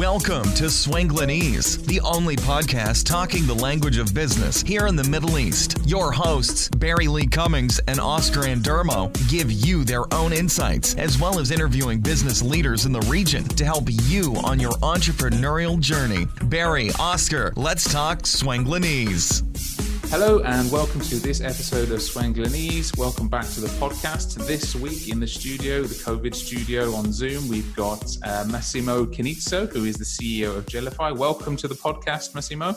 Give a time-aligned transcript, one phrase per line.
[0.00, 5.38] Welcome to Swanglinese, the only podcast talking the language of business here in the Middle
[5.38, 5.76] East.
[5.84, 11.38] Your hosts, Barry Lee Cummings and Oscar Andermo, give you their own insights as well
[11.38, 16.26] as interviewing business leaders in the region to help you on your entrepreneurial journey.
[16.44, 19.79] Barry, Oscar, let's talk Swanglinese.
[20.10, 22.98] Hello and welcome to this episode of Swanglinese.
[22.98, 24.44] Welcome back to the podcast.
[24.44, 29.72] This week in the studio, the COVID studio on Zoom, we've got uh, Massimo Canizzo,
[29.72, 31.16] who is the CEO of Gellify.
[31.16, 32.72] Welcome to the podcast, Massimo.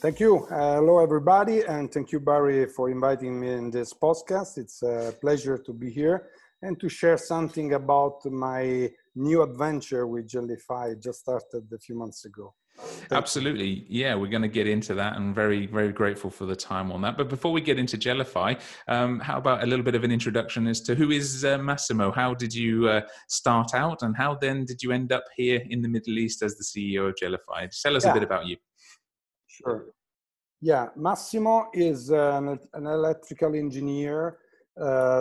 [0.00, 0.46] Thank you.
[0.46, 4.58] Uh, hello, everybody, and thank you, Barry, for inviting me in this podcast.
[4.58, 6.28] It's a pleasure to be here
[6.62, 12.26] and to share something about my new adventure with Gellify just started a few months
[12.26, 12.54] ago.
[13.10, 13.84] Absolutely.
[13.88, 17.02] Yeah, we're going to get into that and very, very grateful for the time on
[17.02, 17.16] that.
[17.16, 20.66] But before we get into Gellify, um, how about a little bit of an introduction
[20.66, 22.10] as to who is uh, Massimo?
[22.10, 25.82] How did you uh, start out and how then did you end up here in
[25.82, 27.68] the Middle East as the CEO of Gellify?
[27.82, 28.10] Tell us yeah.
[28.10, 28.56] a bit about you.
[29.46, 29.86] Sure.
[30.60, 34.38] Yeah, Massimo is an, an electrical engineer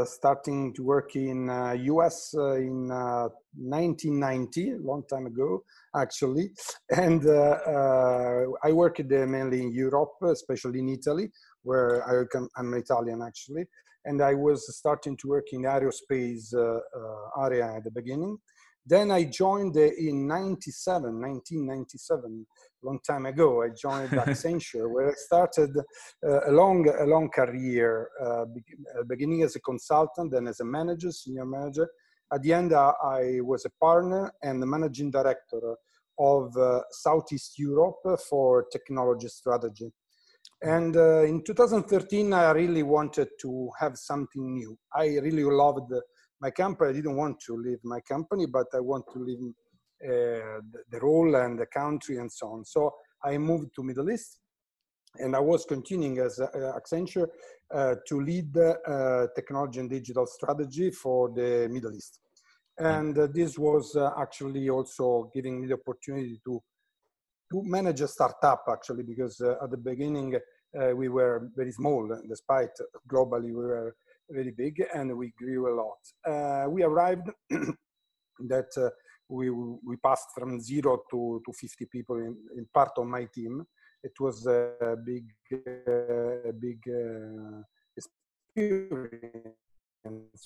[0.05, 5.63] starting to work in uh, US uh, in 1990, uh, a long time ago,
[5.95, 6.51] actually.
[6.89, 11.31] And uh, uh, I worked mainly in Europe, especially in Italy,
[11.63, 12.23] where I
[12.59, 13.65] am Italian actually.
[14.05, 16.53] And I was starting to work in aerospace
[17.37, 18.37] area at the beginning.
[18.89, 22.47] Then I joined in 97, 1997,
[22.81, 23.61] long time ago.
[23.61, 28.45] I joined Accenture, where I started uh, a long, a long career, uh, uh,
[29.07, 31.87] beginning as a consultant, then as a manager, senior manager.
[32.33, 35.75] At the end, uh, I was a partner and the managing director
[36.17, 39.91] of uh, Southeast Europe for technology strategy.
[40.63, 44.75] And uh, in 2013, I really wanted to have something new.
[44.95, 45.93] I really loved
[46.41, 46.89] my company.
[46.91, 49.39] I didn't want to leave my company, but I want to leave
[50.03, 52.65] uh, the role and the country and so on.
[52.65, 54.39] So I moved to Middle East
[55.15, 57.27] and I was continuing as uh, Accenture
[57.73, 62.19] uh, to lead uh, technology and digital strategy for the Middle East.
[62.77, 66.63] And uh, this was uh, actually also giving me the opportunity to,
[67.51, 70.39] to manage a startup actually, because at the beginning
[70.95, 72.69] we were very small, despite
[73.11, 73.95] globally we were
[74.31, 76.69] very big and we grew a lot.
[76.71, 77.29] we arrived
[78.39, 78.91] that
[79.29, 83.65] we, we passed from zero to, to 50 people in, in part of my team.
[84.03, 87.61] It was a big, uh, big uh,
[88.55, 89.55] experience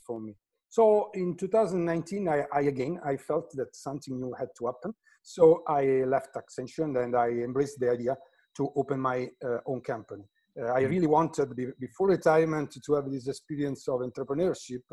[0.06, 0.36] for me.
[0.70, 4.94] So in 2019, I, I, again, I felt that something new had to happen.
[5.22, 8.18] So I left Accenture and I embraced the idea
[8.58, 10.24] to open my uh, own company.
[10.60, 10.90] Uh, I mm.
[10.90, 14.84] really wanted before retirement to have this experience of entrepreneurship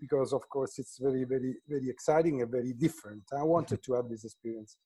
[0.00, 3.22] because of course it's very, very, very exciting and very different.
[3.32, 4.76] I wanted to have this experience.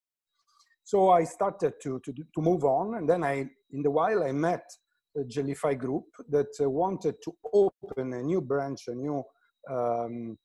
[0.85, 2.97] So I started to, to, to move on.
[2.97, 4.65] And then I, in the while, I met
[5.17, 9.23] a Gellify group that uh, wanted to open a new branch, a new
[9.71, 10.39] um,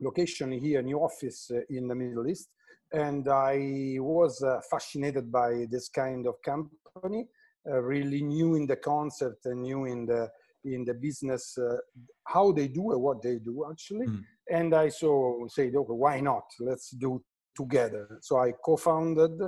[0.00, 2.48] location here, a new office uh, in the Middle East.
[2.92, 7.26] And I was uh, fascinated by this kind of company,
[7.64, 10.28] really new in the concept and new in the
[10.64, 11.76] in the business uh,
[12.24, 14.22] how they do and what they do actually mm.
[14.50, 17.22] and i so said okay why not let's do
[17.56, 19.40] together so i co-founded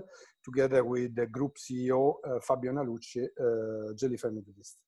[0.44, 4.78] together with the group ceo uh, fabio nalucci uh, Gellify middle east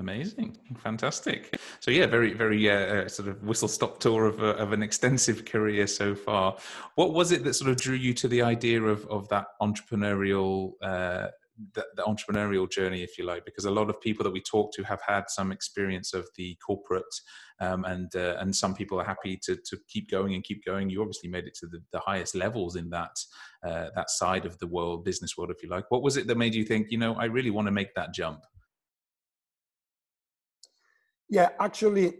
[0.00, 1.60] Amazing, fantastic.
[1.80, 5.44] So yeah, very, very uh, uh, sort of whistle-stop tour of, uh, of an extensive
[5.44, 6.56] career so far.
[6.94, 10.72] What was it that sort of drew you to the idea of of that entrepreneurial
[10.82, 11.26] uh,
[11.74, 14.72] the, the, entrepreneurial journey, if you like, because a lot of people that we talk
[14.74, 17.14] to have had some experience of the corporate,
[17.60, 20.90] um, and uh, and some people are happy to to keep going and keep going.
[20.90, 23.16] You obviously made it to the, the highest levels in that
[23.64, 25.90] uh, that side of the world, business world, if you like.
[25.90, 28.14] What was it that made you think, you know, I really want to make that
[28.14, 28.40] jump?
[31.28, 32.14] Yeah, actually,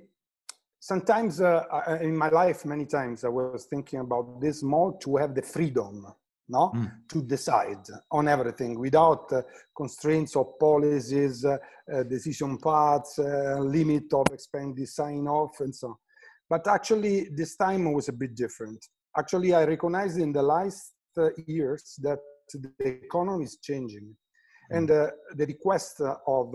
[0.78, 5.34] sometimes uh, in my life, many times I was thinking about this more to have
[5.34, 6.06] the freedom
[6.50, 6.72] no?
[6.74, 6.90] Mm.
[7.08, 9.42] to decide on everything without uh,
[9.76, 11.56] constraints of policies, uh,
[11.92, 15.94] uh, decision paths, uh, limit of expanded sign off, and so on.
[16.48, 18.84] But actually, this time was a bit different.
[19.16, 22.18] Actually, I recognized in the last uh, years that
[22.52, 22.72] the
[23.06, 24.16] economy is changing.
[24.72, 24.76] Mm.
[24.76, 25.06] And uh,
[25.36, 26.46] the request of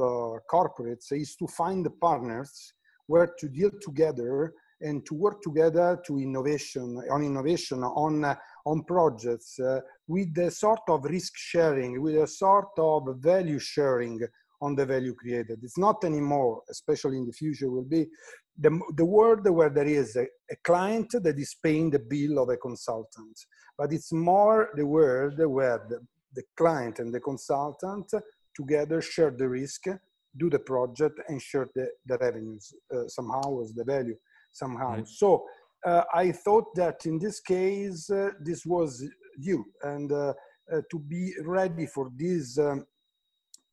[0.52, 2.74] corporates is to find the partners
[3.08, 9.60] where to deal together and to work together to innovation on innovation on on projects
[9.60, 14.20] uh, with a sort of risk sharing, with a sort of value sharing
[14.62, 15.60] on the value created.
[15.64, 18.08] It's not anymore, especially in the future, will be
[18.58, 22.50] the, the world where there is a, a, client that is paying the bill of
[22.50, 23.38] a consultant,
[23.78, 26.00] but it's more the world where the,
[26.34, 28.12] the client and the consultant
[28.56, 29.84] together share the risk,
[30.38, 34.16] do the project, and share the, the revenues uh, somehow as the value
[34.52, 34.96] somehow.
[34.96, 35.08] Right.
[35.08, 35.46] So
[35.86, 39.04] I thought that in this case, uh, this was
[39.38, 40.34] you, and uh,
[40.74, 42.86] uh, to be ready for this um,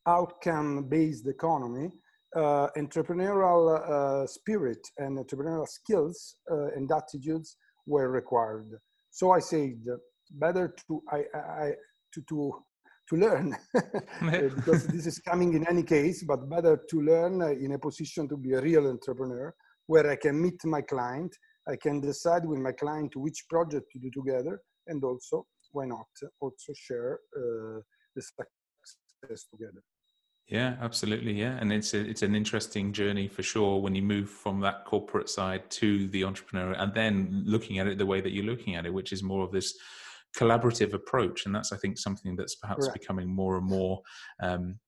[0.06, 1.90] outcome-based economy,
[2.36, 7.56] uh, entrepreneurial spirit and entrepreneurial skills and attitudes
[7.86, 8.70] were required.
[9.10, 9.78] So I said,
[10.32, 11.72] better to I, I
[12.14, 12.52] to to
[13.08, 13.56] to learn
[14.56, 18.36] because this is coming in any case but better to learn in a position to
[18.36, 19.54] be a real entrepreneur
[19.86, 21.34] where i can meet my client
[21.68, 26.06] i can decide with my client which project to do together and also why not
[26.40, 27.80] also share uh,
[28.14, 29.82] the success together.
[30.48, 31.56] Yeah absolutely yeah.
[31.60, 35.28] And it's a, it's an interesting journey for sure when you move from that corporate
[35.28, 38.86] side to the entrepreneur and then looking at it the way that you're looking at
[38.86, 39.74] it which is more of this
[40.36, 41.46] collaborative approach.
[41.46, 42.94] And that's i think something that's perhaps right.
[42.94, 44.00] becoming more and more
[44.42, 44.78] um,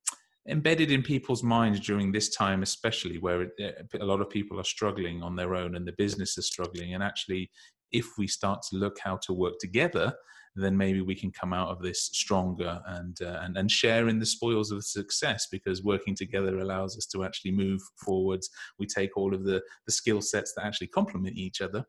[0.48, 4.64] embedded in people's minds during this time especially where eh, a lot of people are
[4.64, 6.94] struggling on their own and the business is struggling.
[6.94, 7.50] And actually
[7.92, 10.12] if we start to look how to work together
[10.56, 14.18] then maybe we can come out of this stronger and uh, and, and share in
[14.18, 18.48] the spoils of success because working together allows us to actually move forwards.
[18.78, 21.84] We take all of the the skill sets that actually complement each other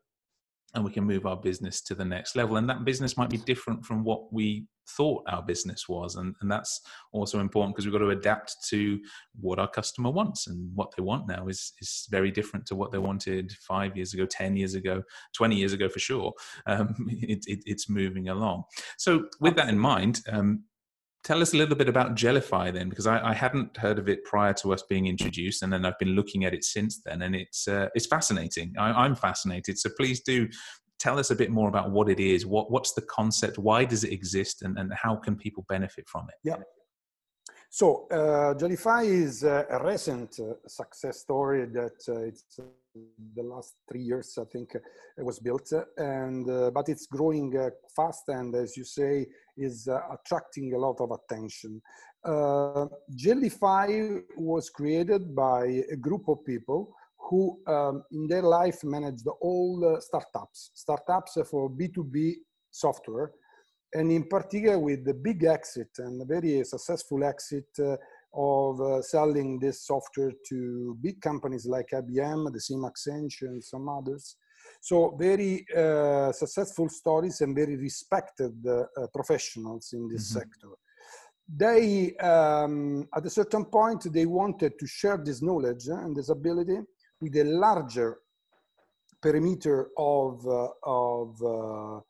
[0.74, 2.56] and we can move our business to the next level.
[2.56, 6.50] And that business might be different from what we thought our business was and, and
[6.50, 6.80] that's
[7.12, 8.98] also important because we've got to adapt to
[9.40, 12.92] what our customer wants and what they want now is is very different to what
[12.92, 15.02] they wanted five years ago 10 years ago
[15.34, 16.32] 20 years ago for sure
[16.66, 18.64] um, it, it, it's moving along
[18.98, 20.64] so with that in mind um,
[21.26, 24.22] tell us a little bit about Gellify then, because I, I, hadn't heard of it
[24.22, 27.34] prior to us being introduced, and then I've been looking at it since then, and
[27.34, 28.74] it's uh, it's fascinating.
[28.78, 29.76] I, am fascinated.
[29.76, 30.48] So please do
[30.98, 32.46] tell us a bit more about what it is.
[32.46, 33.58] What what's the concept?
[33.58, 36.36] Why does it exist, and, and how can people benefit from it?
[36.42, 36.56] Yeah.
[37.70, 38.54] So uh,
[39.02, 42.62] is a recent uh, success story that uh, it's uh,
[43.34, 44.78] the last three years, I think, uh,
[45.18, 47.52] it was built, and uh, but it's growing
[47.94, 49.26] fast, and as you say,
[49.56, 51.82] is attracting a lot of attention.
[52.24, 52.86] Uh,
[54.36, 56.94] was created by a group of people
[57.28, 62.34] who, um, in their life, managed all startups, startups for B2B
[62.70, 63.32] software
[63.94, 67.96] and in particular with the big exit and a very successful exit uh,
[68.34, 73.88] of uh, selling this software to big companies like IBM, the same Accenture, and some
[73.88, 74.36] others.
[74.82, 80.40] So very uh, successful stories and very respected uh, uh, professionals in this mm-hmm.
[80.40, 80.68] sector.
[81.48, 86.80] They, um, at a certain point, they wanted to share this knowledge and this ability
[87.20, 88.18] with a larger
[89.22, 92.02] perimeter of, uh, of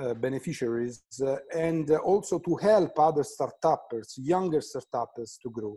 [0.00, 5.76] uh, beneficiaries uh, and also to help other startups, younger startups to grow.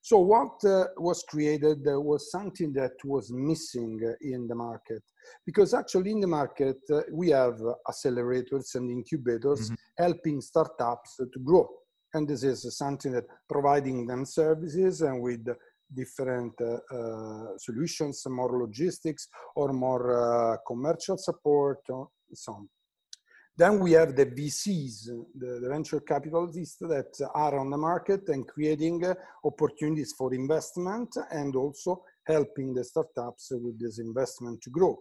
[0.00, 5.02] So what uh, was created was something that was missing in the market
[5.44, 6.78] because actually in the market
[7.12, 10.02] we have accelerators and incubators mm-hmm.
[10.02, 11.68] helping startups to grow.
[12.14, 15.46] And this is something that providing them services and with
[15.94, 22.68] different uh, uh, solutions, more logistics or more uh, commercial support, or so on.
[23.56, 28.46] Then we have the VCs, the, the, venture capitalists that are on the market and
[28.46, 34.96] creating uh, opportunities for investment and also helping the startups with this investment to grow.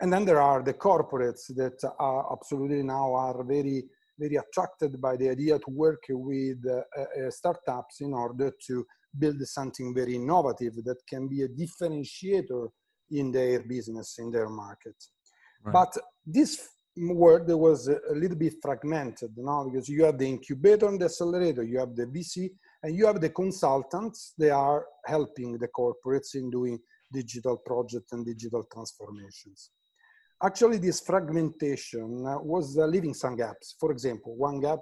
[0.00, 3.84] And then there are the corporates that are absolutely now are very,
[4.18, 8.84] very attracted by the idea to work with uh, uh, startups in order to
[9.18, 12.68] build something very innovative that can be a differentiator
[13.10, 14.96] in their business, in their market.
[15.62, 15.72] Right.
[15.72, 21.00] But this world was a little bit fragmented now because you have the incubator and
[21.00, 22.50] the accelerator, you have the VC,
[22.82, 24.34] and you have the consultants.
[24.38, 26.78] They are helping the corporates in doing
[27.12, 29.70] digital projects and digital transformations.
[30.42, 33.76] Actually, this fragmentation was uh, leaving some gaps.
[33.80, 34.80] For example, one gap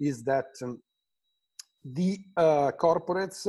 [0.00, 0.80] is that um,
[1.94, 3.46] the uh, corporates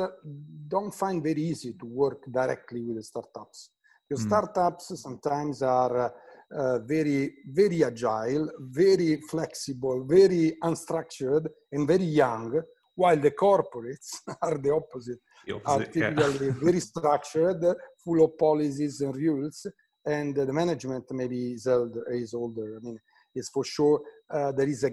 [0.67, 3.71] don't find very easy to work directly with the startups.
[4.07, 4.27] Because mm.
[4.27, 6.09] startups sometimes are uh,
[6.55, 12.61] uh, very, very agile, very flexible, very unstructured, and very young,
[12.95, 16.53] while the corporates are the opposite, the opposite are typically yeah.
[16.63, 17.63] very structured,
[18.03, 19.65] full of policies and rules,
[20.05, 22.03] and the management maybe is older.
[22.11, 22.77] Is older.
[22.77, 22.97] I mean,
[23.35, 24.01] it's for sure
[24.31, 24.91] uh, there is a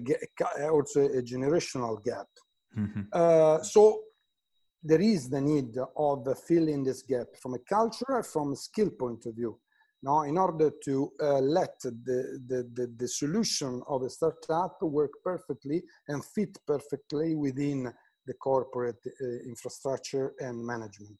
[0.68, 2.26] also a generational gap.
[2.76, 3.02] Mm-hmm.
[3.12, 4.00] Uh, so
[4.82, 9.24] there is the need of filling this gap from a cultural, from a skill point
[9.26, 9.58] of view.
[10.02, 15.12] Now, in order to uh, let the, the, the, the, solution of a startup work
[15.24, 17.90] perfectly and fit perfectly within
[18.26, 21.16] the corporate uh, infrastructure and management.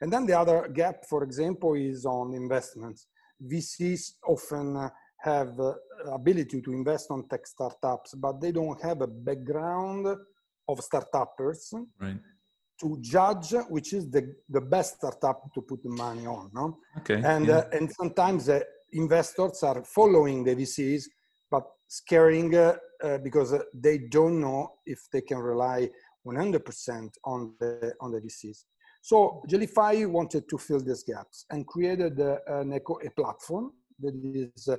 [0.00, 3.08] And then the other gap, for example, is on investments.
[3.42, 5.74] VCs often have uh,
[6.12, 10.06] ability to invest on tech startups, but they don't have a background
[10.68, 12.18] of startuppers right.
[12.80, 16.50] to judge which is the, the best startup to put the money on.
[16.54, 16.78] No?
[16.98, 17.20] Okay.
[17.24, 17.58] And, yeah.
[17.58, 18.60] uh, and sometimes uh,
[18.92, 21.04] investors are following the VCs,
[21.50, 25.88] but scaring uh, uh, because they don't know if they can rely
[26.26, 28.64] 100% on the, on the VCs.
[29.02, 34.14] So Gellify wanted to fill these gaps and created uh, an eco, a platform that
[34.24, 34.76] is uh,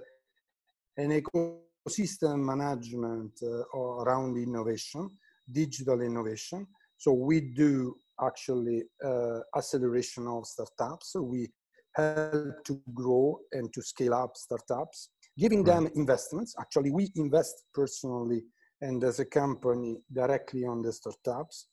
[0.98, 5.12] an ecosystem management uh, around innovation,
[5.52, 6.68] digital innovation.
[6.98, 11.12] So we do actually uh, acceleration of startups.
[11.12, 11.50] So we
[11.96, 15.84] help to grow and to scale up startups, giving right.
[15.84, 16.56] them investments.
[16.60, 18.44] Actually, we invest personally
[18.82, 21.68] and as a company directly on the startups.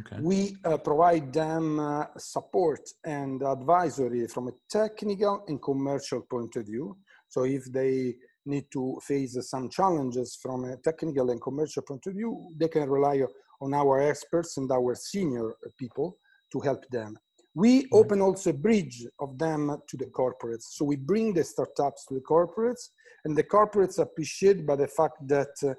[0.00, 0.20] Okay.
[0.20, 6.66] We uh, provide them uh, support and advisory from a technical and commercial point of
[6.66, 6.96] view.
[7.28, 8.16] So if they
[8.46, 12.88] need to face some challenges from a technical and commercial point of view, they can
[12.88, 13.22] rely
[13.60, 16.18] on our experts and our senior people
[16.52, 17.16] to help them.
[17.54, 20.64] We open also a bridge of them to the corporates.
[20.70, 22.90] So we bring the startups to the corporates,
[23.24, 25.74] and the corporates appreciate by the fact that uh,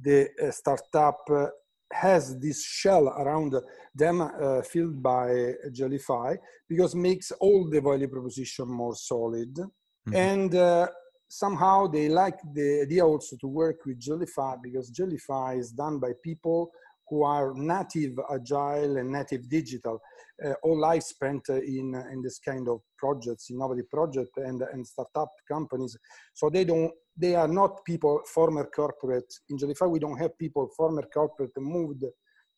[0.00, 1.46] the uh, startup uh,
[1.92, 3.54] has this shell around
[3.94, 6.36] them uh, filled by Gellify
[6.68, 9.54] because makes all the value proposition more solid.
[9.54, 10.14] Mm-hmm.
[10.14, 10.88] And uh,
[11.30, 16.10] somehow they like the idea also to work with Gellify because Gellify is done by
[16.24, 16.72] people
[17.08, 20.00] who are native agile and native digital.
[20.44, 25.30] Uh, all life spent in, in this kind of projects, innovative project and, and startup
[25.48, 25.96] companies.
[26.34, 29.88] So they don't they are not people former corporate in Gellify.
[29.88, 32.04] We don't have people former corporate moved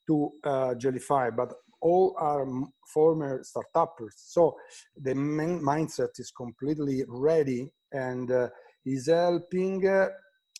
[0.07, 2.47] to uh, Gellify, but all are
[2.87, 4.15] former startuppers.
[4.17, 4.57] So
[4.97, 8.49] the main mindset is completely ready and uh,
[8.87, 10.09] is helping uh,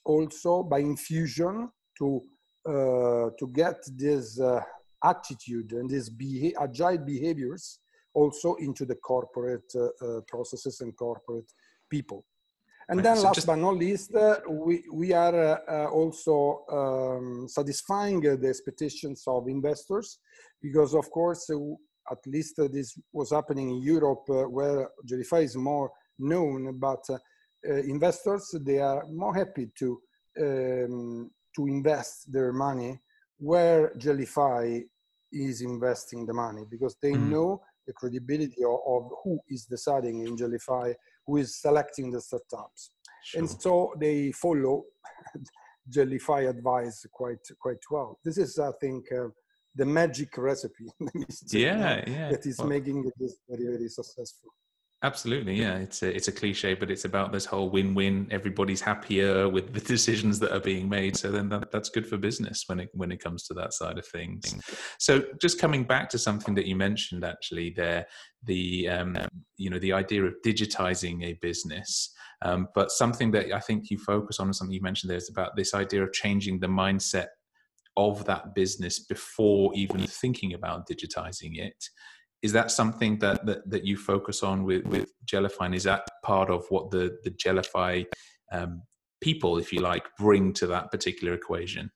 [0.05, 2.23] also by infusion to
[2.67, 4.61] uh, to get this uh,
[5.03, 7.81] attitude and these beha- agile behaviors
[8.15, 11.51] also into the corporate uh, uh, processes and corporate
[11.91, 12.25] people.
[12.93, 13.47] And then so last just...
[13.47, 19.49] but not least, uh, we, we are uh, uh, also um, satisfying the expectations of
[19.49, 20.19] investors
[20.61, 21.57] because of course, uh,
[22.11, 27.05] at least uh, this was happening in Europe uh, where Gellify is more known, but
[27.65, 30.01] investors, they are more happy to,
[30.41, 33.01] um, to invest their money
[33.39, 34.83] where Gellify
[35.33, 37.31] is investing the money because they mm.
[37.31, 40.93] know the credibility of, of, who is deciding in Gellify
[41.27, 42.91] who is selecting the startups.
[43.25, 43.41] Sure.
[43.41, 44.85] And so they follow
[45.95, 48.19] Gellify advice quite quite well.
[48.25, 49.29] This is, I think, uh,
[49.75, 50.87] the magic recipe.
[51.51, 52.31] yeah, yeah.
[52.31, 54.51] That is well, making this very very successful.
[55.05, 55.79] Absolutely, yeah.
[55.79, 58.29] It's a it's a cliche, but it's about this whole win-win.
[58.31, 61.17] Everybody's happier with the decisions that are being made.
[61.17, 63.99] So then that, that's good for business when it when it comes to that side
[63.99, 64.55] of things.
[65.01, 68.07] So just coming back to something that you mentioned actually there,
[68.45, 69.17] the um,
[69.57, 73.99] you know the idea of digitizing a business, um, but something that I think you
[73.99, 77.27] focus on and something you mentioned there is about this idea of changing the mindset
[77.97, 81.89] of that business before even thinking about digitizing it
[82.43, 85.67] is that something that, that, that you focus on with, with Gellify?
[85.67, 88.05] And is that part of what the, the Gellify
[88.51, 88.83] um,
[89.21, 91.91] people, if you like, bring to that particular equation?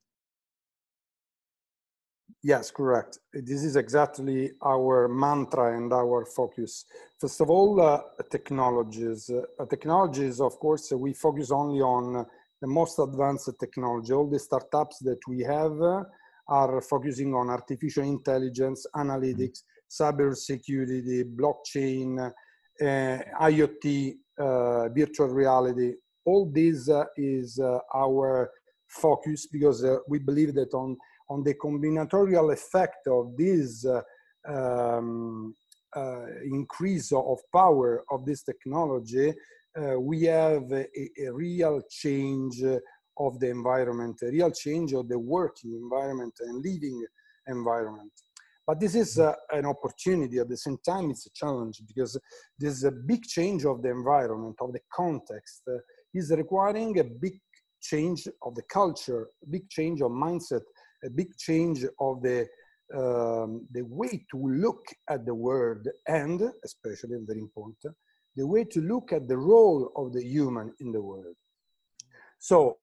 [2.43, 3.19] Yes, correct.
[3.33, 6.85] This is exactly our mantra and our focus.
[7.19, 9.29] First of all, uh, technologies.
[9.29, 12.25] Uh, technologies, of course, we focus only on
[12.61, 14.13] the most advanced technology.
[14.13, 16.05] All the startups that we have uh,
[16.49, 22.33] are focusing on artificial intelligence, analytics, cybersecurity, blockchain,
[22.81, 25.95] uh, IoT, uh, virtual reality.
[26.25, 28.51] All this uh, is uh, our
[28.89, 30.97] focus because uh, we believe that on,
[31.31, 34.03] on the combinatorial effect of this uh,
[34.47, 35.55] um,
[36.45, 39.33] increase of power of this technology,
[39.99, 40.87] we have a,
[41.19, 42.63] a real change
[43.19, 47.05] of the environment, a real change of the working environment and living
[47.47, 48.13] environment.
[48.67, 50.39] But this is uh, an opportunity.
[50.39, 52.19] At the same time, it's a challenge because
[52.59, 55.79] there's a big change of the environment, of the context, uh,
[56.13, 57.39] is requiring a big
[57.81, 60.63] change of the culture, big change of mindset,
[61.05, 62.47] a big change of the
[62.95, 67.95] um, the way to look at the world and, especially very important,
[68.37, 71.35] the way to look at the role of the human in the world.
[72.39, 72.79] So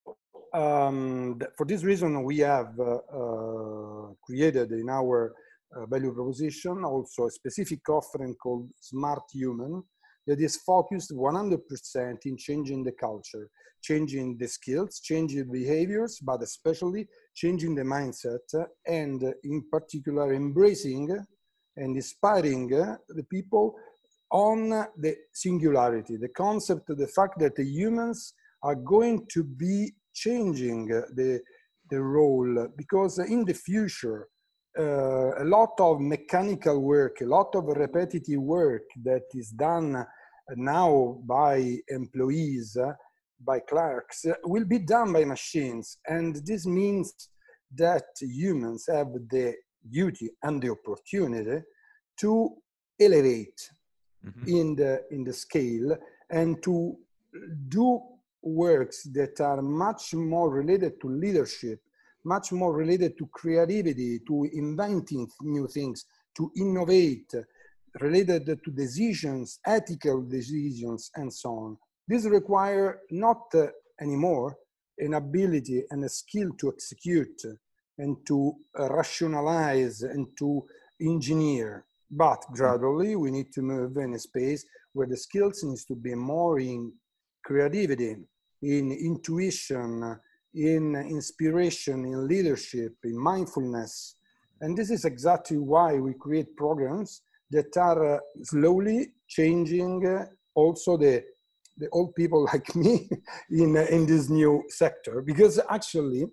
[0.52, 5.34] um, for this reason, we have uh, uh, created in our
[5.76, 9.82] uh, value proposition also a specific offering called Smart Human
[10.26, 13.48] that is focused 100% in changing the culture,
[13.82, 21.10] changing the skills, changing behaviors, but especially changing the mindset and in particular embracing
[21.76, 23.74] and inspiring the people
[24.30, 30.86] on the singularity, the concept, the fact that the humans are going to be changing
[30.86, 31.40] the,
[31.90, 34.28] the role because in the future,
[34.78, 40.04] uh, a lot of mechanical work, a lot of repetitive work that is done
[40.56, 42.92] now by employees, uh,
[43.40, 45.98] by clerks, uh, will be done by machines.
[46.06, 47.28] And this means
[47.76, 49.54] that humans have the
[49.88, 51.62] duty and the opportunity
[52.20, 52.50] to
[53.00, 53.70] elevate
[54.24, 54.48] mm-hmm.
[54.48, 55.96] in, the, in the scale
[56.30, 56.96] and to
[57.68, 58.00] do
[58.42, 61.80] works that are much more related to leadership,
[62.24, 67.32] much more related to creativity, to inventing new things, to innovate,
[68.00, 71.76] related to decisions, ethical decisions, and so on.
[72.08, 73.66] This require not uh,
[74.00, 74.56] anymore
[74.98, 77.42] an ability and a skill to execute
[77.98, 80.64] and to uh, rationalize and to
[81.00, 81.84] engineer.
[82.10, 86.14] But gradually, we need to move in a space where the skills needs to be
[86.14, 86.92] more in
[87.44, 88.16] creativity,
[88.62, 90.18] in intuition,
[90.54, 94.16] in inspiration, in leadership, in mindfulness.
[94.60, 100.96] And this is exactly why we create programs that are uh, slowly changing uh, also
[100.96, 101.22] the,
[101.76, 103.08] the old people like me
[103.50, 105.22] in, uh, in this new sector.
[105.22, 106.26] Because actually,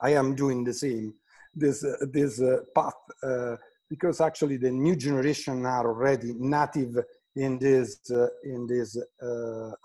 [0.00, 1.14] I am doing the same,
[1.54, 3.56] this, uh, this uh, path, uh,
[3.88, 6.96] because actually the new generation are already native
[7.36, 8.00] in this,
[8.44, 8.96] in this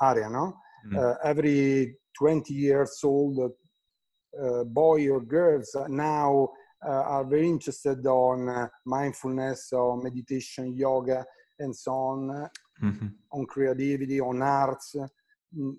[0.02, 0.56] area, no?
[0.88, 0.98] Mm.
[0.98, 3.52] Uh, every 20 years old
[4.40, 6.50] uh, boy or girls now
[6.86, 11.26] uh, are very interested on mindfulness or meditation, yoga,
[11.60, 12.50] and so on,
[12.82, 13.08] mm-hmm.
[13.32, 14.96] on creativity, on arts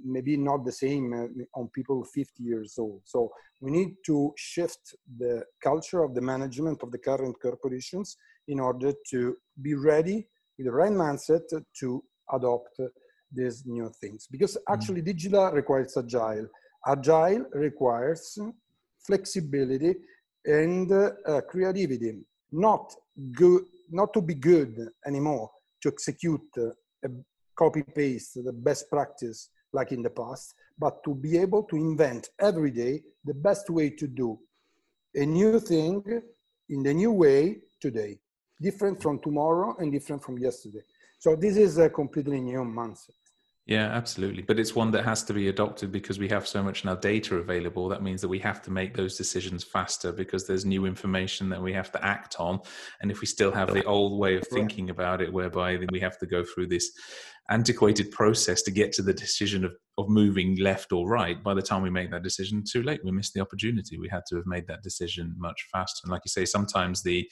[0.04, 3.00] maybe not the same uh, on people 50 years old.
[3.04, 8.16] So we need to shift the culture of the management of the current corporations
[8.48, 10.26] in order to be ready
[10.58, 11.42] with the right mindset
[11.80, 12.80] to adopt
[13.34, 14.74] these new things because mm.
[14.74, 16.46] actually digital requires agile
[16.86, 18.38] agile requires
[19.06, 19.94] flexibility
[20.44, 22.18] and uh, creativity.
[22.52, 22.94] Not
[23.32, 25.50] good not to be good anymore
[25.82, 26.70] to execute uh,
[27.04, 27.10] a
[27.54, 32.30] copy paste the best practice like in the past but to be able to invent
[32.40, 34.38] every day the best way to do
[35.14, 36.02] a new thing
[36.70, 38.18] in the new way today.
[38.60, 40.82] Different from tomorrow and different from yesterday.
[41.18, 43.21] So this is a completely new mindset
[43.66, 44.42] yeah, absolutely.
[44.42, 47.36] But it's one that has to be adopted because we have so much now data
[47.36, 47.88] available.
[47.88, 51.62] That means that we have to make those decisions faster because there's new information that
[51.62, 52.58] we have to act on.
[53.00, 56.00] And if we still have the old way of thinking about it, whereby then we
[56.00, 56.90] have to go through this
[57.50, 61.62] antiquated process to get to the decision of, of moving left or right, by the
[61.62, 63.00] time we make that decision, too late.
[63.04, 63.96] We missed the opportunity.
[63.96, 66.00] We had to have made that decision much faster.
[66.02, 67.28] And like you say, sometimes the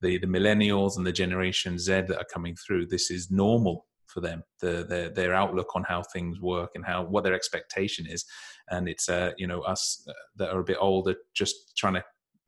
[0.00, 4.20] the, the millennials and the generation Z that are coming through, this is normal for
[4.20, 8.24] them, the, their their outlook on how things work and how what their expectation is,
[8.70, 12.04] and it's uh, you know us uh, that are a bit older just trying to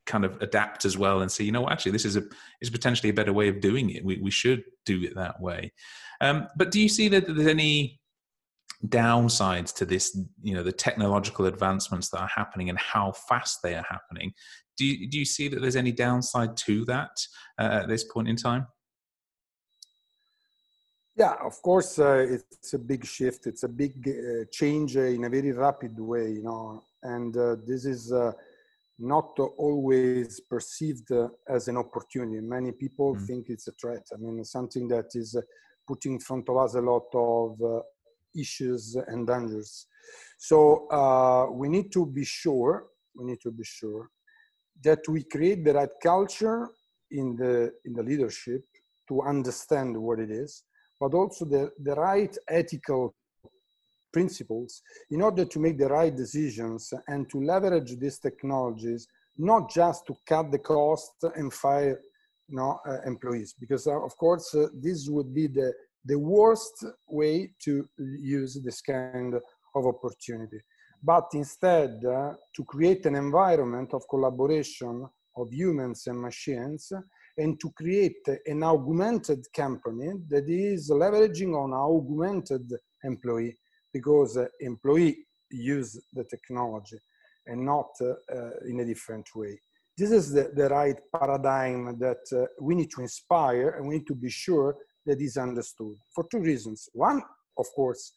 [0.07, 2.23] kind of adapt as well and say, you know, actually this is a
[2.61, 4.05] is potentially a better way of doing it.
[4.05, 5.73] We we should do it that way.
[6.21, 8.01] Um, but do you see that there's any
[8.89, 13.75] downsides to this you know the technological advancements that are happening and how fast they
[13.75, 14.33] are happening
[14.77, 17.17] do you, do you see that there's any downside to that
[17.59, 18.67] uh, at this point in time
[21.17, 23.47] yeah, of course, uh, it's a big shift.
[23.47, 27.85] It's a big uh, change in a very rapid way, you know, and uh, this
[27.85, 28.33] is uh,
[28.99, 32.41] not always perceived uh, as an opportunity.
[32.41, 33.27] Many people mm.
[33.27, 34.03] think it's a threat.
[34.13, 35.43] I mean, something that is uh,
[35.87, 37.83] putting in front of us a lot of
[38.37, 39.87] issues and dangers.
[40.39, 42.87] So we need to be sure.
[43.15, 44.09] We need to be sure
[44.83, 46.71] that we create the right culture
[47.13, 48.65] in the in the leadership
[49.09, 50.65] to understand what it is
[51.05, 53.15] but also the, the right ethical
[54.11, 60.07] principles in order to make the right decisions and to leverage these technologies, not just
[60.07, 62.01] to cut the cost and fire
[62.49, 65.75] you know, uh, employees, because uh, of course uh, this would be the,
[66.07, 67.87] the worst way to
[68.39, 70.61] use this kind of opportunity.
[71.03, 76.93] But instead, uh, to create an environment of collaboration, of humans and machines
[77.37, 83.57] and to create an augmented company that is leveraging on augmented employee
[83.93, 85.17] because uh, employee
[85.51, 86.99] use the technology
[87.47, 89.59] and not uh, uh, in a different way.
[89.97, 94.07] This is the, the right paradigm that uh, we need to inspire and we need
[94.09, 96.89] to be sure that is understood for two reasons.
[96.93, 97.23] One,
[97.59, 98.13] of course,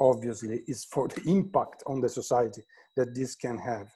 [0.00, 2.62] obviously, is for the impact on the society
[2.96, 3.88] that this can have.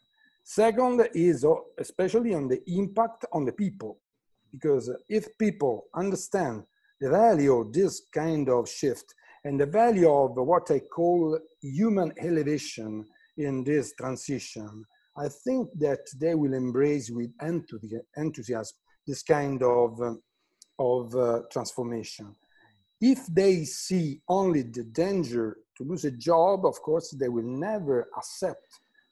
[0.44, 1.44] Second is
[1.78, 3.98] especially on the impact on the people,
[4.54, 6.62] because if people understand
[7.00, 9.14] the value of this kind of shift
[9.44, 13.04] and the value of what I call human elevation
[13.36, 14.84] in this transition,
[15.16, 17.30] I think that they will embrace with
[18.16, 20.00] enthusiasm this kind of,
[20.78, 22.34] of uh, transformation.
[23.00, 28.08] If they see only the danger to lose a job, of course, they will never
[28.16, 28.66] accept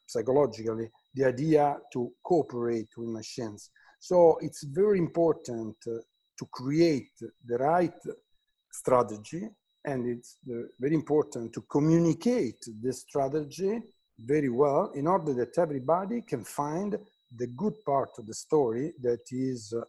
[0.06, 3.70] psychologically the idea to cooperate with machines.
[4.00, 5.98] So it's very important uh,
[6.38, 7.12] to create
[7.46, 8.00] the right
[8.72, 9.48] strategy
[9.84, 10.38] and it's
[10.78, 13.80] very important to communicate this strategy
[14.18, 16.98] very well in order that everybody can find
[17.36, 19.82] the good part of the story that is uh,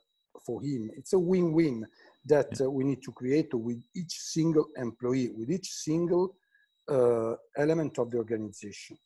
[0.45, 0.89] for him.
[0.95, 1.85] It's a win-win
[2.25, 6.35] that uh, we need to create with each single employee, with each single
[6.89, 8.97] uh, element of the organization.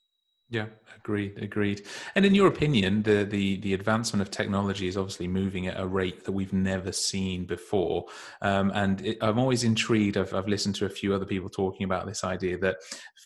[0.49, 1.85] Yeah, agreed, agreed.
[2.15, 5.85] And in your opinion, the, the the advancement of technology is obviously moving at a
[5.85, 8.05] rate that we've never seen before.
[8.41, 10.15] Um, and it, I'm always intrigued.
[10.15, 12.77] I've, I've listened to a few other people talking about this idea that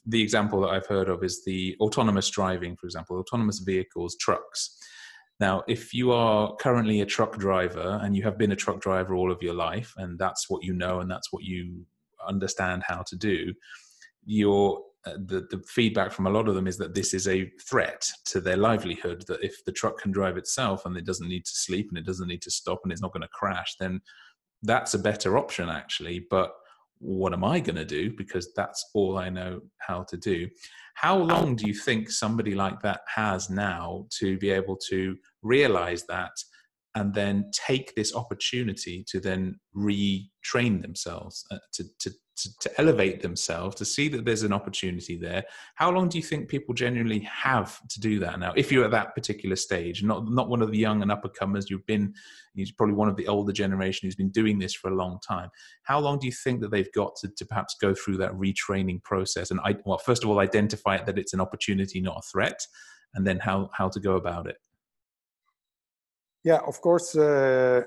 [0.04, 4.80] the example that I've heard of is the autonomous driving, for example, autonomous vehicles, trucks.
[5.40, 9.14] Now, if you are currently a truck driver and you have been a truck driver
[9.14, 11.86] all of your life, and that's what you know and that's what you
[12.28, 13.54] understand how to do,
[14.26, 17.50] your uh, the, the feedback from a lot of them is that this is a
[17.68, 21.46] threat to their livelihood that if the truck can drive itself and it doesn't need
[21.46, 24.00] to sleep and it doesn't need to stop and it's not going to crash then
[24.64, 26.26] that's a better option actually.
[26.30, 26.54] But
[27.00, 28.14] what am i going to do?
[28.16, 30.48] Because that's all i know how to do.
[30.96, 36.04] How long do you think somebody like that has now to be able to realize
[36.08, 36.32] that
[36.96, 43.22] and then take this opportunity to then retrain themselves uh, to, to to, to elevate
[43.22, 45.44] themselves, to see that there's an opportunity there.
[45.76, 48.54] How long do you think people genuinely have to do that now?
[48.56, 51.86] If you're at that particular stage, not not one of the young and uppercomers, you've
[51.86, 52.14] been
[52.54, 55.50] you're probably one of the older generation who's been doing this for a long time.
[55.84, 59.04] How long do you think that they've got to, to perhaps go through that retraining
[59.04, 59.52] process?
[59.52, 62.66] And I, well, first of all, identify that it's an opportunity, not a threat,
[63.14, 64.58] and then how how to go about it.
[66.44, 67.16] Yeah, of course.
[67.16, 67.84] Uh,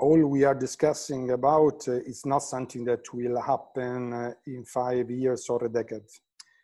[0.00, 5.10] all we are discussing about uh, is not something that will happen uh, in five
[5.10, 6.08] years or a decade.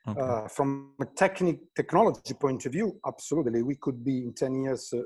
[0.09, 0.20] Okay.
[0.20, 4.92] Uh, from a technic, technology point of view, absolutely, we could be in 10 years
[4.94, 5.03] uh,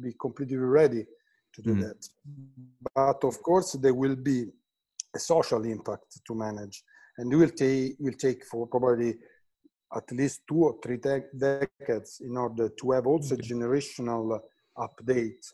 [0.00, 1.04] be completely ready
[1.54, 1.80] to do mm.
[1.80, 2.08] that.
[2.94, 4.46] But of course, there will be
[5.14, 6.84] a social impact to manage,
[7.16, 9.16] and it will take will take for probably
[9.94, 13.48] at least two or three de- decades in order to have also okay.
[13.48, 14.38] generational
[14.76, 15.52] update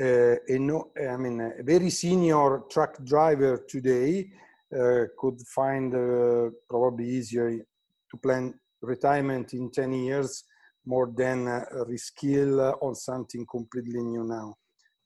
[0.00, 4.30] uh, a no, I mean, a very senior truck driver today
[4.76, 10.44] uh, could find uh, probably easier to plan retirement in 10 years
[10.84, 14.54] more than uh, reskill on something completely new now.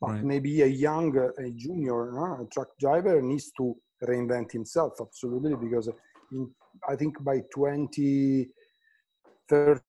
[0.00, 0.24] But right.
[0.24, 5.90] maybe a young, a junior no, a truck driver needs to reinvent himself, absolutely, because
[6.32, 6.50] in,
[6.88, 9.80] I think by 2030,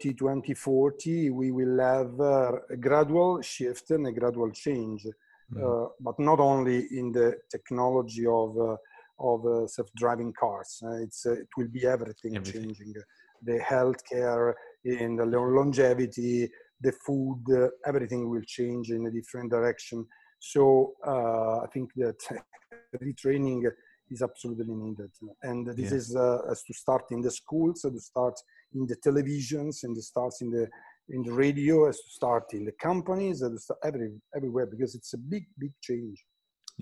[0.00, 5.62] 2040, we will have uh, a gradual shift and a gradual change, mm-hmm.
[5.62, 8.76] uh, but not only in the technology of uh,
[9.20, 10.82] of uh, self-driving cars.
[10.82, 12.94] Uh, it's uh, it will be everything, everything, changing,
[13.42, 17.44] the healthcare, in the longevity, the food,
[17.84, 20.06] everything will change in a different direction.
[20.38, 22.18] So I think that
[23.02, 23.70] retraining
[24.10, 25.10] is absolutely needed,
[25.42, 25.98] and this yeah.
[25.98, 26.16] is
[26.50, 28.40] as to start in the schools, so to start
[28.74, 30.68] in the televisions and it starts in the
[31.10, 35.18] in the radio as to start in the companies and every everywhere because it's a
[35.18, 36.24] big big change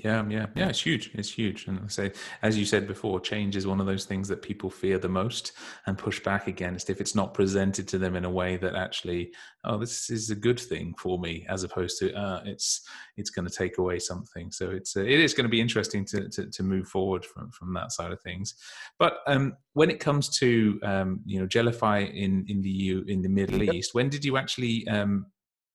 [0.05, 0.69] yeah, yeah, yeah.
[0.69, 1.11] It's huge.
[1.15, 1.67] It's huge.
[1.67, 4.71] And I say, as you said before, change is one of those things that people
[4.71, 5.53] fear the most
[5.87, 9.33] and push back against if it's not presented to them in a way that actually,
[9.65, 13.47] oh, this is a good thing for me, as opposed to uh, it's it's going
[13.47, 14.51] to take away something.
[14.51, 17.51] So it's uh, it is going to be interesting to, to, to move forward from
[17.51, 18.55] from that side of things.
[18.99, 23.23] But um, when it comes to um, you know Gellify in in the EU in
[23.23, 25.27] the Middle East, when did you actually um,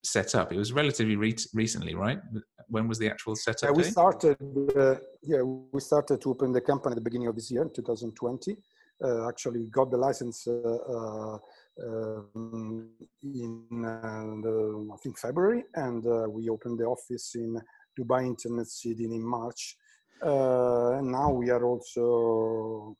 [0.03, 0.51] set up?
[0.51, 2.19] It was relatively re- recently, right?
[2.67, 3.69] When was the actual setup?
[3.69, 4.37] Yeah, we started.
[4.75, 7.71] Uh, yeah, we started to open the company at the beginning of this year, in
[7.73, 8.57] 2020.
[9.03, 11.37] Uh, actually, got the license uh, uh,
[11.83, 12.89] um,
[13.23, 17.59] in the, I think February, and we opened the office in
[17.99, 19.77] Dubai Internet City in March.
[20.21, 22.95] and now we are also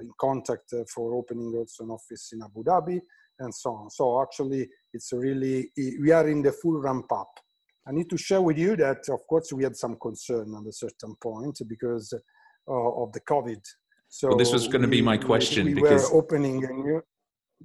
[0.00, 3.00] in contact for opening also an office in Abu Dhabi
[3.38, 3.90] and so on.
[3.90, 5.70] So actually, it's really
[6.00, 7.30] we are in the full ramp up.
[7.88, 10.72] I need to share with you that, of course, we had some concern at a
[10.72, 12.12] certain point because
[12.68, 13.62] uh, of the COVID.
[14.08, 16.72] So well, this was going to be my question we, we because were opening a
[16.72, 17.02] new.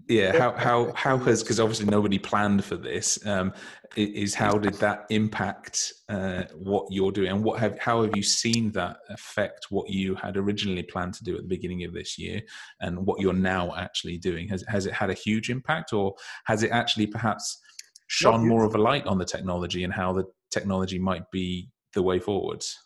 [0.08, 3.24] Yeah, how how how has because obviously nobody planned for this.
[3.26, 3.54] Um,
[3.98, 8.24] is how did that impact uh, what you're doing, and what have how have you
[8.24, 12.18] seen that affect what you had originally planned to do at the beginning of this
[12.18, 12.42] year,
[12.80, 14.48] and what you're now actually doing?
[14.48, 17.60] Has has it had a huge impact, or has it actually perhaps
[18.08, 22.02] shone more of a light on the technology and how the technology might be the
[22.02, 22.78] way forwards?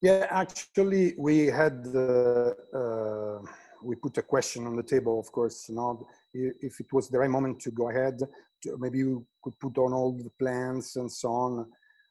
[0.00, 3.40] Yeah, actually, we had uh, uh,
[3.82, 5.18] we put a question on the table.
[5.18, 8.18] Of course, you know, if it was the right moment to go ahead,
[8.62, 11.66] to, maybe you could put on all the plans and so on.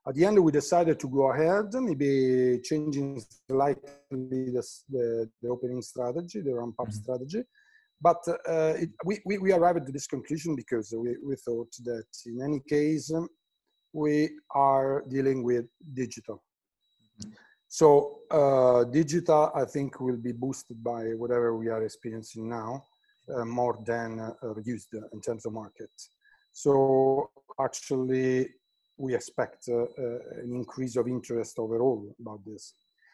[0.07, 5.81] At the end, we decided to go ahead, maybe changing slightly the, the, the opening
[5.81, 7.03] strategy, the ramp-up mm-hmm.
[7.03, 7.43] strategy.
[7.99, 12.07] But uh, it, we, we, we arrived at this conclusion because we, we thought that
[12.25, 13.11] in any case,
[13.91, 16.43] we are dealing with digital.
[17.21, 17.33] Mm-hmm.
[17.69, 22.85] So uh, digital, I think, will be boosted by whatever we are experiencing now,
[23.33, 25.89] uh, more than uh, reduced in terms of market.
[26.53, 28.49] So actually,
[28.97, 32.73] we expect uh, uh, an increase of interest overall about this.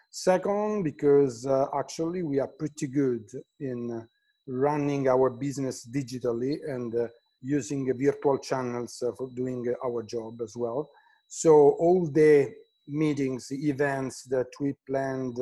[0.09, 3.25] Second, because uh, actually we are pretty good
[3.59, 4.07] in
[4.47, 6.93] running our business digitally and
[7.41, 10.89] using virtual channels for doing our job as well.
[11.27, 12.53] So all the
[12.87, 15.37] meetings, events that we planned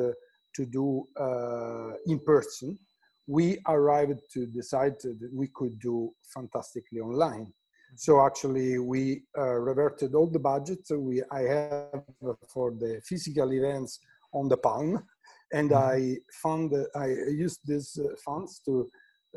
[0.54, 2.78] to do uh, in person,
[3.26, 7.52] we arrived to decide that we could do fantastically online.
[7.96, 12.02] So actually, we uh, reverted all the budget we I have
[12.48, 14.00] for the physical events
[14.32, 15.04] on the Palm,
[15.52, 16.16] and mm-hmm.
[16.16, 17.08] I found I
[17.46, 18.88] used these uh, funds to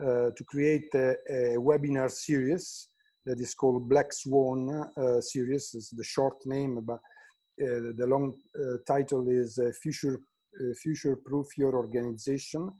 [0.02, 2.90] uh, to create a, a, webinar series
[3.26, 5.74] that is called Black Swan uh, series.
[5.74, 7.00] Is the short name, but
[7.62, 10.20] uh, the long uh, title is uh, Future
[10.82, 12.72] Future Proof Your Organization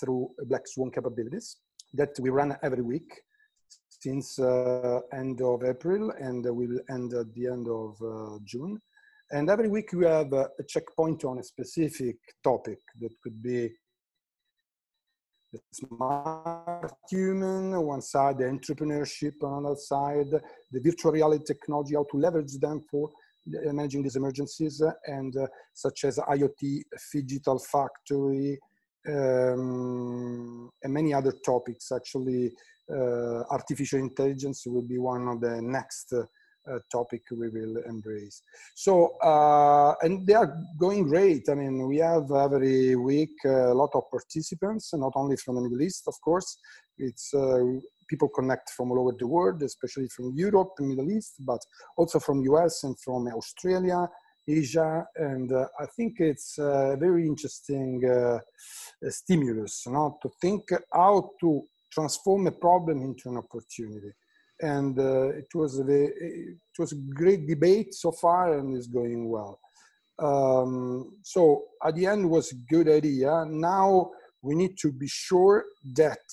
[0.00, 1.58] through Black Swan capabilities
[1.94, 3.12] that we run every week
[3.88, 7.96] since end of April and will end at the end of
[8.44, 8.76] June.
[9.30, 13.70] And every week we have a, a checkpoint on a specific topic that could be
[15.52, 20.30] the smart human on one side, the entrepreneurship on another side,
[20.72, 23.12] the virtual reality technology, how to leverage them for
[23.46, 28.58] managing these emergencies and uh, such as IoT, digital factory,
[29.08, 31.90] um, and many other topics.
[31.92, 32.52] Actually,
[32.90, 38.42] uh, artificial intelligence will be one of the next uh, topic we will embrace.
[38.74, 41.48] So, uh, and they are going great.
[41.48, 45.82] I mean, we have every week a lot of participants, not only from the Middle
[45.82, 46.58] East, of course.
[46.98, 47.64] It's uh,
[48.12, 51.62] people connect from all over the world, especially from Europe and Middle East, but
[52.00, 54.00] also from US and from Australia,
[54.60, 58.38] Asia, and uh, I think it's a very interesting uh,
[59.20, 61.62] stimulus, you know, to think how to
[61.96, 64.12] transform a problem into an opportunity.
[64.60, 69.22] And uh, it was a it was a great debate so far, and is going
[69.36, 69.54] well.
[70.28, 71.40] Um, so
[71.86, 73.44] at the end, was a good idea.
[73.48, 74.10] Now
[74.42, 75.56] we need to be sure
[76.00, 76.26] that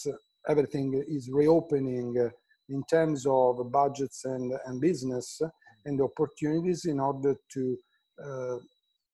[0.50, 2.30] everything is reopening uh,
[2.70, 5.42] in terms of budgets and, and business
[5.86, 7.78] and opportunities in order to
[8.24, 8.58] uh,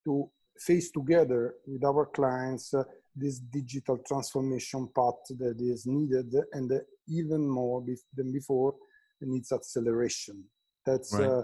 [0.03, 2.83] to face together with our clients uh,
[3.15, 6.71] this digital transformation path that is needed and
[7.07, 7.83] even more
[8.15, 8.73] than before
[9.21, 10.43] needs acceleration
[10.85, 11.27] that's right.
[11.27, 11.41] uh,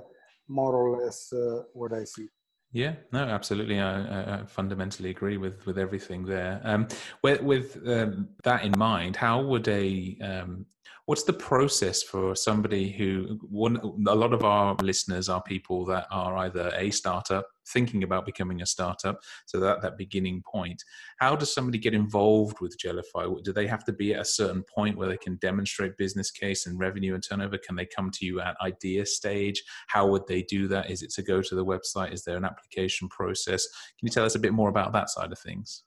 [0.47, 2.27] more or less uh, what i see
[2.73, 3.79] yeah, no, absolutely.
[3.79, 6.61] I, I, fundamentally agree with with everything there.
[6.63, 6.87] Um,
[7.21, 10.65] with, with um, that in mind, how would a um,
[11.11, 13.75] what's the process for somebody who one
[14.07, 18.61] a lot of our listeners are people that are either a startup thinking about becoming
[18.61, 20.81] a startup so that that beginning point.
[21.19, 24.63] How does somebody get involved with Gellify do they have to be at a certain
[24.73, 27.57] point where they can demonstrate business case and revenue and turnover?
[27.57, 29.61] Can they come to you at idea stage?
[29.87, 30.89] How would they do that?
[30.89, 32.13] Is it to go to the website?
[32.13, 33.67] Is there an application process?
[33.99, 35.83] Can you tell us a bit more about that side of things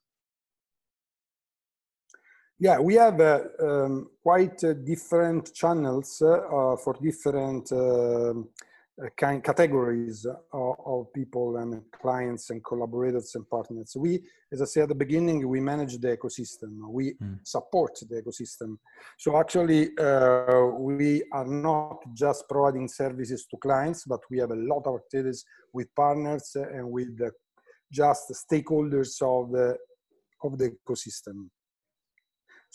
[2.59, 8.49] yeah, we have uh, um, quite uh, different channels uh, for different um,
[9.03, 13.97] uh, kind categories of, of, people and clients and collaborators and partners.
[13.99, 16.79] We, as I said at the beginning, we manage the ecosystem.
[16.89, 17.41] We mm.
[17.43, 18.77] support the ecosystem.
[19.19, 24.57] So actually, uh, we are not just providing services to clients, but we have a
[24.57, 27.19] lot of activities with partners and with
[27.91, 29.77] just stakeholders of the
[30.45, 31.49] of the ecosystem.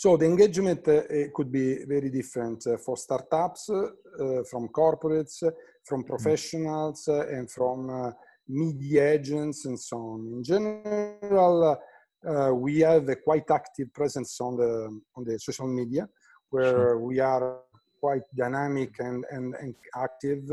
[0.01, 1.01] So the engagement uh,
[1.35, 5.43] could be very different uh, for startups, uh, from corporates,
[5.83, 8.13] from professionals, and from
[8.47, 10.19] media agents and so on.
[10.37, 11.77] In general,
[12.25, 16.07] uh, we have a quite active presence on the on the social media,
[16.49, 16.99] where sure.
[16.99, 17.59] we are
[17.99, 20.43] quite dynamic and, and, and active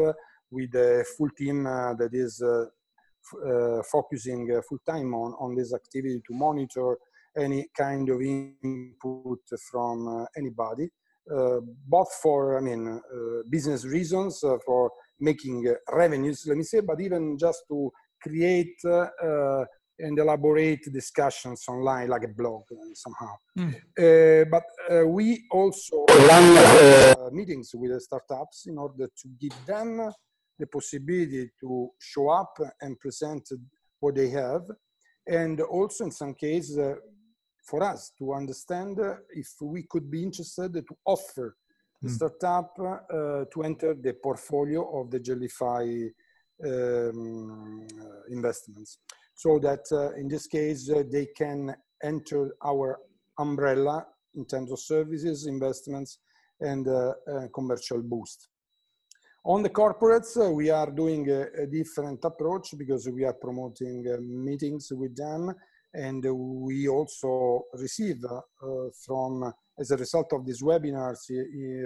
[0.50, 2.64] with a full team uh, that is uh,
[3.92, 6.98] focusing full time on, on this activity to monitor
[7.38, 10.88] any kind of input from uh, anybody,
[11.34, 17.00] uh, both for, I mean, uh, business reasons, for making revenues, let me say, but
[17.00, 17.90] even just to
[18.22, 18.76] create
[19.98, 22.62] and elaborate discussions online like a blog
[22.94, 23.34] somehow.
[23.58, 23.74] Mm.
[23.98, 29.54] Uh, but uh, we also run uh, meetings with the startups in order to give
[29.66, 30.10] them
[30.58, 33.48] the possibility to show up and present
[34.00, 34.62] what they have.
[35.26, 36.78] And also in some cases,
[37.66, 38.98] for us to understand
[39.30, 41.56] if we could be interested to offer
[42.02, 42.14] the mm.
[42.14, 46.10] startup uh, to enter the portfolio of the Gellify
[46.64, 47.86] um,
[48.30, 48.98] investments.
[49.34, 53.00] So that uh, in this case, uh, they can enter our
[53.38, 56.18] umbrella in terms of services, investments,
[56.60, 58.48] and uh, uh, commercial boost.
[59.44, 64.04] On the corporates, uh, we are doing a, a, different approach because we are promoting
[64.44, 65.54] meetings with them
[65.96, 66.24] and
[66.68, 68.40] we also receive uh,
[69.04, 71.18] from, as a result of these webinars,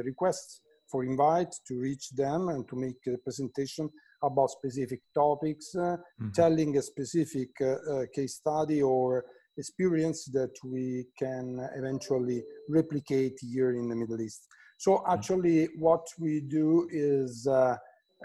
[0.04, 3.88] requests for invite to reach them and to make a presentation
[4.22, 6.32] about specific topics, uh, mm -hmm.
[6.32, 9.24] telling a specific uh, uh, case study or
[9.56, 10.86] experience that we
[11.22, 11.46] can
[11.80, 14.42] eventually replicate here in the Middle East.
[14.76, 15.12] So mm-hmm.
[15.14, 17.76] actually what we do is uh,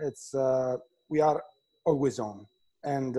[0.07, 0.77] it's, uh,
[1.09, 1.39] we are
[1.83, 2.47] always on.
[2.83, 3.13] And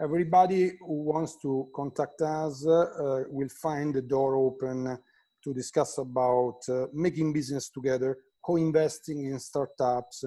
[0.00, 4.98] everybody who wants to contact us uh, will find the door open
[5.44, 10.24] to discuss about uh, making business together, co-investing in startups,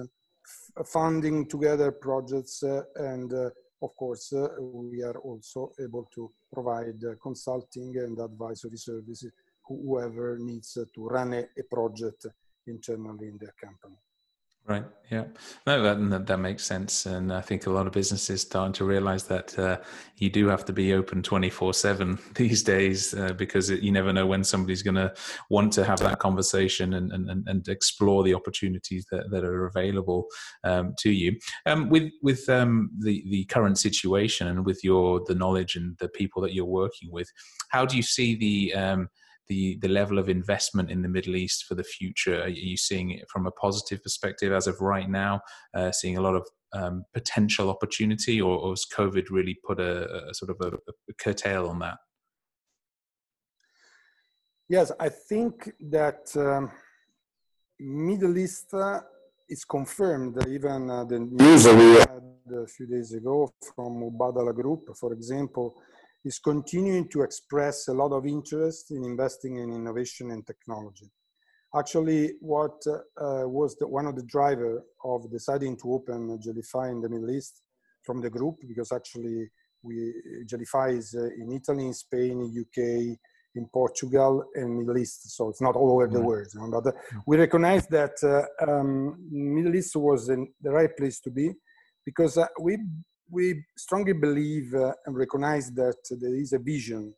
[0.86, 3.50] funding together projects, uh, and uh,
[3.82, 9.30] of course, uh, we are also able to provide uh, consulting and advisory services
[9.66, 12.26] whoever needs to run a, a project
[12.66, 13.96] internally in their company.
[14.66, 14.84] Right.
[15.10, 15.24] Yeah.
[15.66, 19.24] No, that, that makes sense, and I think a lot of businesses starting to realize
[19.24, 19.76] that uh,
[20.16, 23.92] you do have to be open twenty four seven these days uh, because it, you
[23.92, 25.12] never know when somebody's going to
[25.50, 30.26] want to have that conversation and, and, and explore the opportunities that, that are available
[30.64, 31.36] um, to you.
[31.66, 36.08] Um, with with um, the the current situation and with your the knowledge and the
[36.08, 37.30] people that you're working with,
[37.68, 39.08] how do you see the um,
[39.48, 42.42] the the level of investment in the Middle East for the future?
[42.42, 45.40] Are you seeing it from a positive perspective as of right now?
[45.74, 50.28] Uh, seeing a lot of um, potential opportunity, or, or, has COVID really put a,
[50.28, 51.98] a sort of a, a, curtail on that?
[54.68, 56.70] Yes, I think that um,
[57.78, 59.00] Middle East uh,
[59.48, 60.44] is confirmed.
[60.48, 62.22] Even uh, the news we had
[62.62, 65.74] a few days ago from Mubadala Group, for example,
[66.24, 71.10] is continuing to express a lot of interest in investing in innovation and technology.
[71.76, 77.00] Actually, what uh, was the, one of the driver of deciding to open Gellify in
[77.00, 77.62] the Middle East
[78.02, 79.50] from the group, because actually
[79.82, 80.14] we
[80.46, 83.18] Gellify is uh, in Italy, in Spain, in UK,
[83.56, 85.36] in Portugal, and Middle East.
[85.36, 86.46] So it's not all over the world.
[86.54, 90.96] You know, but uh, we recognize that uh, um, Middle East was in the right
[90.96, 91.52] place to be
[92.06, 92.78] because uh, we
[93.30, 97.14] we strongly believe uh, and recognize that there is a vision,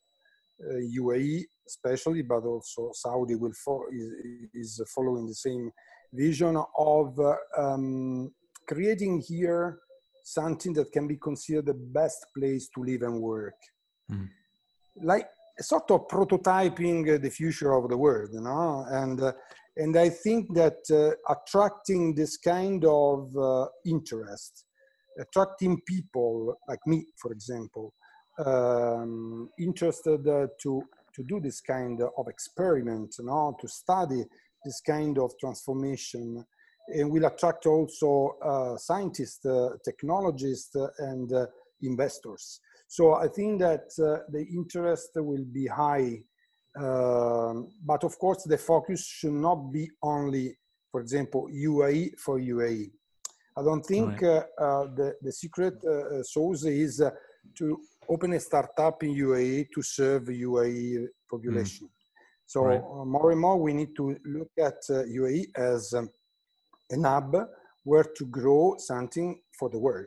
[0.62, 5.70] uh, UAE especially, but also Saudi will fo- is, is, following the same
[6.12, 8.32] vision of uh, um,
[8.68, 9.78] creating here
[10.24, 13.54] something that can be considered the best place to live and work.
[14.10, 14.28] Mm.
[15.02, 19.32] Like sort of prototyping the future of the world, you know, and uh,
[19.78, 24.65] and I think that uh, attracting this kind of uh, interest
[25.18, 27.92] attracting people like me, for example,
[28.44, 30.82] um, interested uh, to
[31.14, 34.22] to do this kind of experiment, you know, to study
[34.62, 36.44] this kind of transformation,
[36.88, 41.46] and will attract also uh, scientists, uh, technologists, and uh,
[41.80, 42.60] investors.
[42.86, 46.20] So I think that uh, the interest will be high,
[46.78, 50.58] um, but of course the focus should not be only,
[50.92, 52.90] for example, UAE for UAE
[53.58, 54.44] I don't think right.
[54.58, 57.02] uh, uh, the, the secret uh, sauce is
[57.56, 61.86] to open a startup in UAE to serve UAE population.
[61.86, 61.90] Mm.
[62.44, 62.82] So right.
[63.06, 66.10] more and more we need to look at UAE as um,
[66.90, 67.34] an hub
[67.84, 70.06] where to grow something for the world.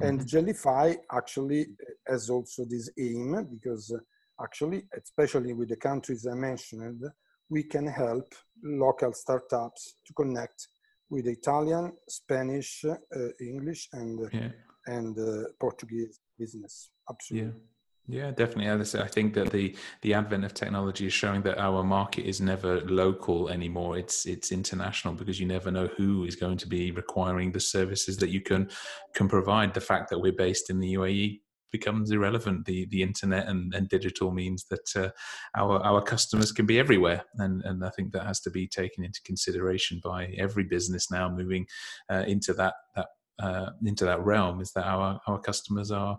[0.00, 0.08] Mm-hmm.
[0.08, 1.66] And Gellify actually
[2.06, 3.94] has also this aim because
[4.40, 7.02] actually, especially with the countries I mentioned,
[7.48, 10.68] we can help local startups to connect
[11.10, 14.48] with Italian, Spanish, uh, English, and yeah.
[14.86, 16.90] and uh, Portuguese business.
[17.08, 17.52] Absolutely.
[17.52, 17.64] Yeah.
[18.08, 19.00] Yeah, definitely.
[19.00, 22.80] I think that the the advent of technology is showing that our market is never
[22.82, 23.98] local anymore.
[23.98, 28.16] It's it's international because you never know who is going to be requiring the services
[28.18, 28.70] that you can
[29.14, 29.74] can provide.
[29.74, 31.40] The fact that we're based in the UAE
[31.78, 32.64] becomes irrelevant.
[32.64, 35.10] The the internet and, and digital means that uh,
[35.56, 39.04] our our customers can be everywhere, and and I think that has to be taken
[39.04, 41.66] into consideration by every business now moving
[42.12, 43.08] uh, into that that
[43.38, 46.18] uh, into that realm is that our our customers are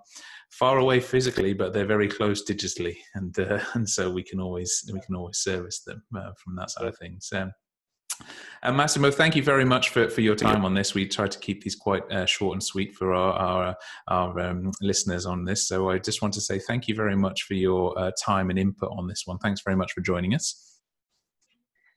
[0.51, 4.89] far away physically, but they're very close digitally, and uh, and so we can always
[4.93, 7.29] we can always service them uh, from that side of things.
[7.33, 7.51] Um,
[8.63, 10.93] and Massimo, thank you very much for, for your time on this.
[10.93, 13.75] We try to keep these quite uh, short and sweet for our our,
[14.07, 15.67] our um, listeners on this.
[15.67, 18.57] So I just want to say thank you very much for your uh, time and
[18.57, 19.37] input on this one.
[19.37, 20.79] Thanks very much for joining us.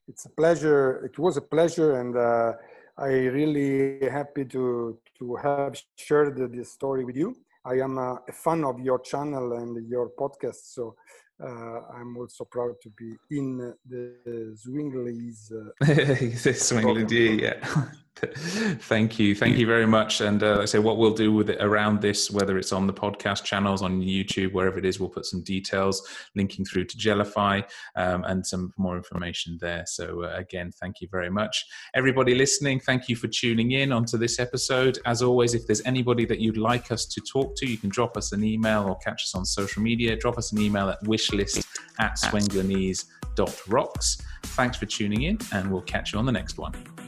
[0.07, 1.05] It's a pleasure.
[1.05, 2.53] It was a pleasure, and uh,
[2.99, 3.09] I
[3.39, 7.37] really happy to to have shared this story with you.
[7.65, 10.95] I am a, a fan of your channel and your podcast, so
[11.43, 15.53] uh, I'm also proud to be in the Zwinglies.
[15.53, 17.87] Uh, the Zwingli, yeah.
[18.17, 19.35] Thank you.
[19.35, 20.21] Thank you very much.
[20.21, 22.93] And uh, I say what we'll do with it around this, whether it's on the
[22.93, 26.07] podcast channels, on YouTube, wherever it is, we'll put some details
[26.37, 27.65] linking through to Gellify
[27.97, 29.85] um, and some more information there.
[29.87, 31.65] So, uh, again, thank you very much.
[31.95, 34.99] Everybody listening, thank you for tuning in onto this episode.
[35.07, 38.19] As always, if there's anybody that you'd like us to talk to, you can drop
[38.19, 40.15] us an email or catch us on social media.
[40.17, 41.65] Drop us an email at wishlist
[41.99, 44.23] at swenglinese.rocks.
[44.43, 47.00] Thanks for tuning in, and we'll catch you on the next one.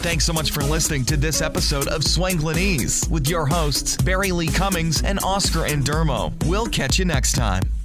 [0.00, 4.48] Thanks so much for listening to this episode of Swanglinese with your hosts, Barry Lee
[4.48, 6.32] Cummings and Oscar Endermo.
[6.46, 7.79] We'll catch you next time.